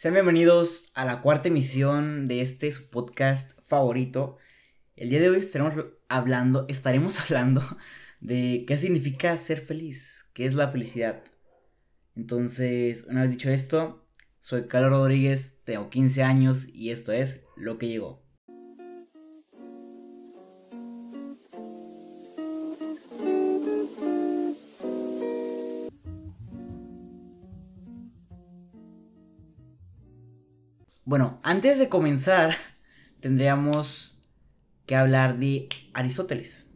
[0.00, 4.36] Sean bienvenidos a la cuarta emisión de este su podcast favorito.
[4.94, 5.74] El día de hoy estaremos
[6.08, 7.64] hablando, estaremos hablando
[8.20, 11.24] de qué significa ser feliz, qué es la felicidad.
[12.14, 14.06] Entonces, una vez dicho esto,
[14.38, 18.22] soy Carlos Rodríguez, tengo 15 años y esto es Lo que llegó.
[31.04, 32.54] Bueno, antes de comenzar,
[33.20, 34.22] tendríamos
[34.86, 36.66] que hablar de Aristóteles.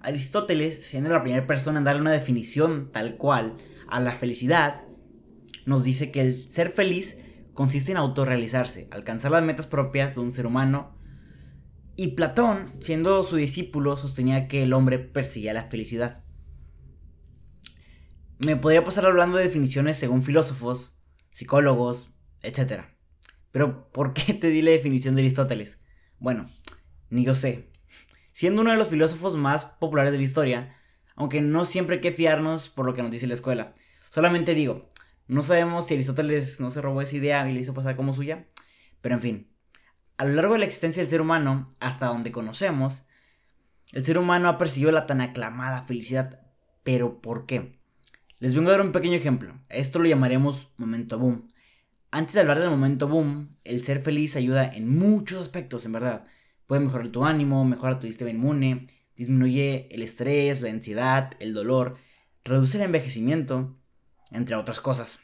[0.00, 3.56] Aristóteles, siendo la primera persona en darle una definición tal cual
[3.88, 4.82] a la felicidad,
[5.64, 7.16] nos dice que el ser feliz
[7.54, 10.98] consiste en autorrealizarse, alcanzar las metas propias de un ser humano.
[11.96, 16.24] Y Platón, siendo su discípulo, sostenía que el hombre perseguía la felicidad.
[18.38, 20.98] Me podría pasar hablando de definiciones según filósofos,
[21.30, 22.10] psicólogos,
[22.42, 22.93] etc.
[23.54, 25.78] Pero, ¿por qué te di la definición de Aristóteles?
[26.18, 26.46] Bueno,
[27.08, 27.70] ni yo sé.
[28.32, 30.76] Siendo uno de los filósofos más populares de la historia,
[31.14, 33.70] aunque no siempre hay que fiarnos por lo que nos dice la escuela.
[34.10, 34.88] Solamente digo,
[35.28, 38.48] no sabemos si Aristóteles no se robó esa idea y le hizo pasar como suya,
[39.00, 39.48] pero en fin.
[40.16, 43.04] A lo largo de la existencia del ser humano, hasta donde conocemos,
[43.92, 46.40] el ser humano ha perseguido la tan aclamada felicidad.
[46.82, 47.78] ¿Pero por qué?
[48.40, 49.60] Les vengo a dar un pequeño ejemplo.
[49.68, 51.53] Esto lo llamaremos momento boom.
[52.14, 56.28] Antes de hablar del momento boom, el ser feliz ayuda en muchos aspectos, en verdad.
[56.68, 61.96] Puede mejorar tu ánimo, mejora tu sistema inmune, disminuye el estrés, la ansiedad, el dolor,
[62.44, 63.76] reduce el envejecimiento,
[64.30, 65.18] entre otras cosas.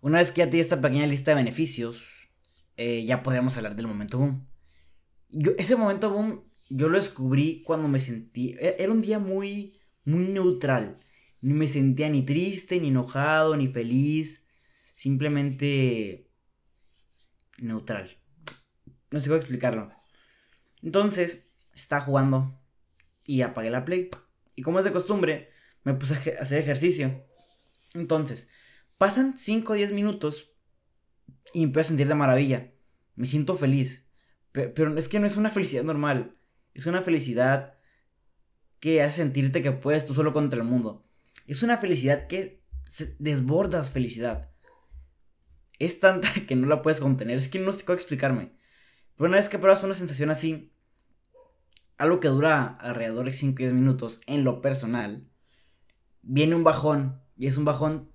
[0.00, 2.28] Una vez que ya te esta pequeña lista de beneficios,
[2.76, 4.46] eh, ya podríamos hablar del momento boom.
[5.58, 8.54] ese momento boom yo lo descubrí cuando me sentí...
[8.60, 10.94] E, era un día muy, muy neutral.
[11.40, 14.45] Ni me sentía ni triste, ni enojado, ni feliz
[14.96, 16.26] simplemente
[17.58, 18.18] neutral.
[19.10, 19.92] No sé cómo explicarlo.
[20.82, 22.58] Entonces, estaba jugando
[23.24, 24.10] y apagué la play.
[24.56, 25.50] Y como es de costumbre,
[25.84, 27.24] me puse a hacer ejercicio.
[27.94, 28.48] Entonces,
[28.98, 30.50] pasan 5 o 10 minutos
[31.52, 32.72] y empiezo a sentir de maravilla.
[33.14, 34.08] Me siento feliz.
[34.52, 36.38] Pero, es que no es una felicidad normal.
[36.72, 37.74] Es una felicidad
[38.80, 41.06] que hace sentirte que puedes tú solo contra el mundo.
[41.46, 42.64] Es una felicidad que
[43.18, 44.55] desbordas felicidad
[45.78, 47.36] es tanta que no la puedes contener.
[47.36, 48.52] Es que no sé cómo explicarme.
[49.16, 50.72] Pero una vez que pruebas una sensación así,
[51.98, 55.28] algo que dura alrededor de 5 o 10 minutos, en lo personal,
[56.22, 57.20] viene un bajón.
[57.38, 58.10] Y es un bajón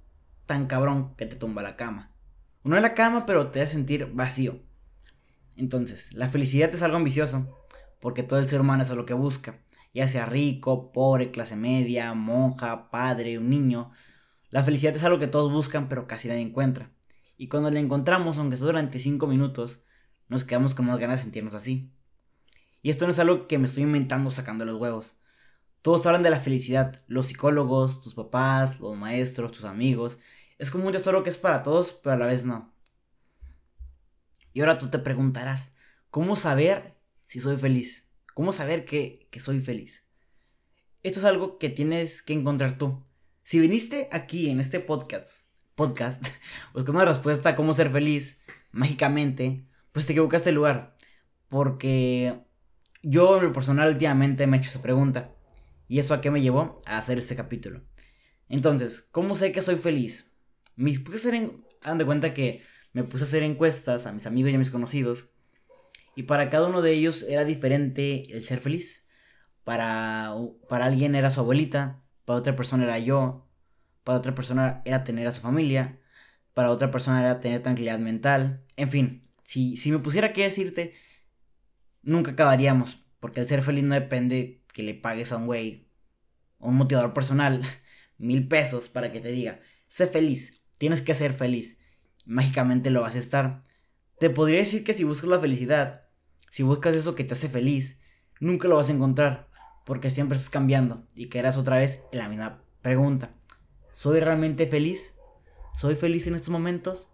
[0.45, 2.16] tan cabrón que te tumba la cama.
[2.63, 4.61] No en la cama, pero te hace sentir vacío.
[5.55, 7.66] Entonces, la felicidad es algo ambicioso,
[7.99, 9.59] porque todo el ser humano es lo que busca.
[9.93, 13.91] Ya sea rico, pobre, clase media, monja, padre, un niño.
[14.49, 16.91] La felicidad es algo que todos buscan, pero casi nadie encuentra.
[17.41, 19.81] Y cuando la encontramos, aunque sea durante 5 minutos,
[20.28, 21.91] nos quedamos con más ganas de sentirnos así.
[22.84, 25.16] Y esto no es algo que me estoy inventando sacando los huevos.
[25.81, 30.19] Todos hablan de la felicidad, los psicólogos, tus papás, los maestros, tus amigos.
[30.59, 32.75] Es como un tesoro que es para todos, pero a la vez no.
[34.53, 35.73] Y ahora tú te preguntarás,
[36.12, 38.08] ¿cómo saber si soy feliz?
[38.35, 40.06] ¿Cómo saber que, que soy feliz?
[41.02, 43.03] Esto es algo que tienes que encontrar tú.
[43.41, 45.50] Si viniste aquí en este podcast
[45.81, 46.27] podcast,
[46.75, 48.39] buscando una respuesta a cómo ser feliz
[48.71, 50.95] mágicamente, pues te equivocaste el lugar.
[51.49, 52.39] Porque
[53.01, 55.31] yo en lo personal últimamente me he hecho esa pregunta.
[55.87, 56.79] ¿Y eso a qué me llevó?
[56.85, 57.81] A hacer este capítulo.
[58.47, 60.31] Entonces, ¿cómo sé que soy feliz?
[60.75, 62.61] Me puse a hacer de cuenta que
[62.93, 65.31] me puse a hacer encuestas a mis amigos y a mis conocidos.
[66.15, 69.07] Y para cada uno de ellos era diferente el ser feliz.
[69.63, 70.31] Para,
[70.69, 73.47] para alguien era su abuelita, para otra persona era yo,
[74.03, 76.00] para otra persona era tener a su familia,
[76.53, 80.94] para otra persona era tener tranquilidad mental, en fin, si, si me pusiera que decirte,
[82.01, 85.88] nunca acabaríamos, porque el ser feliz no depende que le pagues a un güey,
[86.59, 87.61] un motivador personal,
[88.17, 91.78] mil pesos para que te diga, sé feliz, tienes que ser feliz,
[92.25, 93.64] mágicamente lo vas a estar.
[94.20, 96.08] Te podría decir que si buscas la felicidad,
[96.49, 97.99] si buscas eso que te hace feliz,
[98.40, 99.49] nunca lo vas a encontrar,
[99.85, 103.35] porque siempre estás cambiando y quedarás otra vez en la misma pregunta.
[103.93, 105.16] ¿Soy realmente feliz?
[105.73, 107.09] ¿Soy feliz en estos momentos?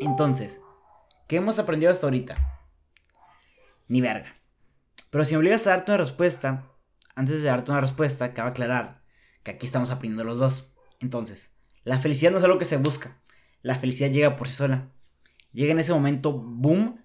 [0.00, 0.60] Entonces,
[1.28, 2.60] ¿qué hemos aprendido hasta ahorita?
[3.88, 4.34] Ni verga.
[5.10, 6.70] Pero si me obligas a darte una respuesta,
[7.14, 9.02] antes de darte una respuesta, cabe aclarar
[9.42, 10.68] que aquí estamos aprendiendo los dos.
[11.00, 11.52] Entonces,
[11.84, 13.20] la felicidad no es algo que se busca.
[13.62, 14.90] La felicidad llega por sí sola.
[15.52, 17.02] Llega en ese momento, boom,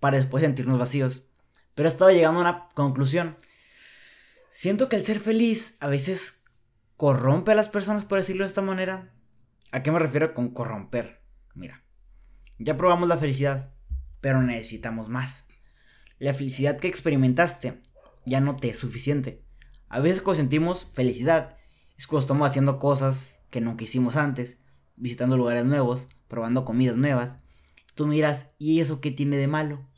[0.00, 1.22] para después sentirnos vacíos.
[1.74, 3.36] Pero estaba llegando a una conclusión.
[4.50, 6.41] Siento que el ser feliz a veces
[7.02, 9.12] corrompe a las personas, por decirlo de esta manera.
[9.72, 11.20] ¿A qué me refiero con corromper?
[11.52, 11.82] Mira,
[12.60, 13.74] Ya probamos la felicidad,
[14.20, 15.44] pero necesitamos más.
[16.20, 17.82] La felicidad que experimentaste
[18.24, 19.44] ya no te es suficiente.
[19.88, 21.56] A veces cuando sentimos felicidad
[21.98, 24.60] es cuando estamos haciendo cosas que nunca hicimos antes,
[24.94, 27.34] visitando lugares nuevos, probando comidas nuevas.
[27.96, 29.88] Tú miras, ¿y eso qué tiene de malo?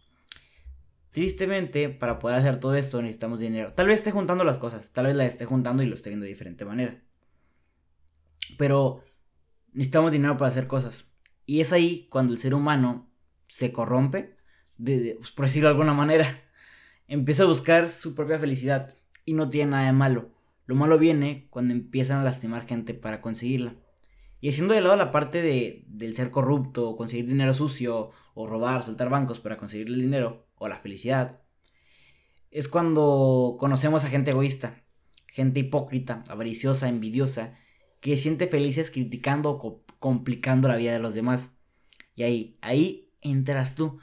[1.15, 3.73] Tristemente, para poder hacer todo esto necesitamos dinero.
[3.73, 6.25] Tal vez esté juntando las cosas, tal vez la esté juntando y lo esté viendo
[6.25, 7.05] de diferente manera.
[8.59, 9.05] Pero
[9.73, 11.15] necesitamos dinero para hacer cosas.
[11.47, 13.13] Y es ahí cuando el ser humano
[13.47, 14.37] se corrompe,
[14.77, 16.27] de, pues, por decirlo de alguna manera.
[17.07, 18.93] Empieza a buscar su propia felicidad.
[19.25, 20.33] Y no tiene nada de malo.
[20.67, 23.77] Lo malo viene cuando empiezan a lastimar gente para conseguirla.
[24.41, 28.83] Y haciendo de lado la parte de, del ser corrupto, conseguir dinero sucio, o robar,
[28.83, 31.41] soltar bancos para conseguir el dinero, o la felicidad,
[32.51, 34.85] es cuando conocemos a gente egoísta,
[35.27, 37.55] gente hipócrita, avariciosa, envidiosa,
[38.01, 41.51] que siente felices criticando o complicando la vida de los demás.
[42.15, 43.99] Y ahí, ahí entras tú,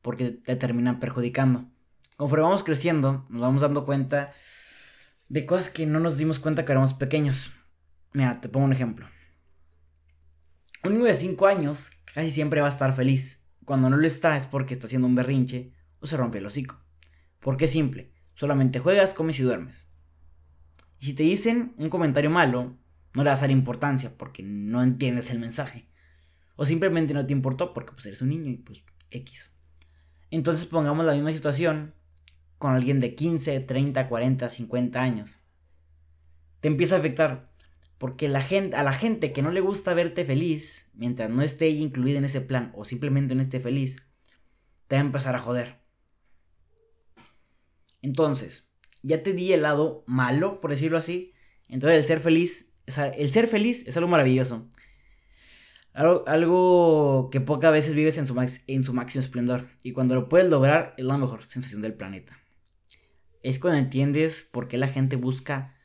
[0.00, 1.68] porque te terminan perjudicando.
[2.16, 4.32] Conforme vamos creciendo, nos vamos dando cuenta
[5.28, 7.52] de cosas que no nos dimos cuenta que éramos pequeños.
[8.12, 9.08] Mira, te pongo un ejemplo.
[10.84, 13.44] Un niño de 5 años casi siempre va a estar feliz.
[13.64, 16.84] Cuando no lo está es porque está haciendo un berrinche o se rompe el hocico.
[17.40, 18.12] Porque es simple.
[18.34, 19.86] Solamente juegas, comes y duermes.
[20.98, 22.76] Y si te dicen un comentario malo,
[23.14, 25.88] no le vas a dar importancia porque no entiendes el mensaje.
[26.56, 29.50] O simplemente no te importó porque pues eres un niño y pues X.
[30.30, 31.94] Entonces pongamos la misma situación
[32.58, 35.40] con alguien de 15, 30, 40, 50 años.
[36.60, 37.52] Te empieza a afectar
[37.98, 42.24] porque a la gente que no le gusta verte feliz, mientras no esté incluida en
[42.24, 44.04] ese plan o simplemente no esté feliz,
[44.88, 45.81] te va a empezar a joder.
[48.02, 48.68] Entonces,
[49.02, 51.32] ya te di el lado malo, por decirlo así.
[51.68, 54.68] Entonces el ser feliz el ser feliz es algo maravilloso.
[55.94, 59.68] Algo, que pocas veces vives en su, máximo esplendor.
[59.82, 62.38] Y cuando lo puedes lograr es la mejor sensación del planeta.
[63.42, 65.76] Es cuando entiendes por qué la gente busca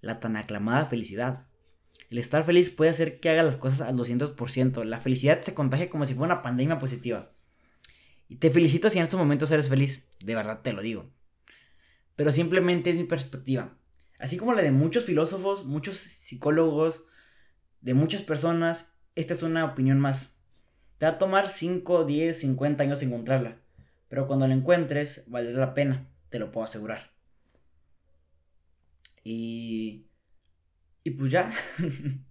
[0.00, 1.46] la tan aclamada felicidad.
[2.10, 4.84] El estar feliz puede hacer que haga las cosas al 200%.
[4.84, 7.32] La felicidad se contagia como si fuera una pandemia positiva.
[8.28, 10.08] Y te felicito si en estos momentos eres feliz.
[10.20, 11.10] De verdad te lo digo.
[12.16, 13.76] Pero simplemente es mi perspectiva
[14.18, 17.04] así como la de muchos filósofos, muchos psicólogos,
[17.80, 20.34] de muchas personas, esta es una opinión más.
[20.98, 23.60] Te va a tomar 5, 10, 50 años encontrarla,
[24.08, 27.12] pero cuando la encuentres valdrá la pena, te lo puedo asegurar.
[29.22, 30.06] Y...
[31.02, 31.52] Y pues ya.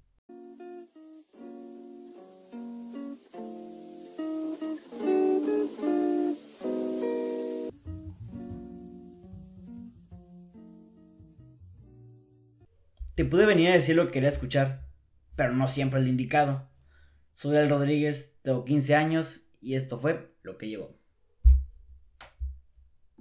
[13.16, 14.90] Te pude venir a decir lo que quería escuchar,
[15.38, 16.70] pero no siempre el indicado.
[17.32, 21.00] Soy el Rodríguez, tengo 15 años y esto fue lo que llegó.